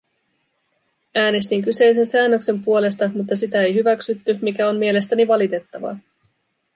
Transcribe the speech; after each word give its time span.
Äänestin 1.15 1.61
kyseisen 1.63 2.05
säännöksen 2.05 2.63
puolesta, 2.63 3.07
mutta 3.13 3.35
sitä 3.35 3.61
ei 3.61 3.73
hyväksytty, 3.73 4.39
mikä 4.41 4.67
on 4.69 4.75
mielestäni 4.77 5.27
valitettavaa. 5.27 5.97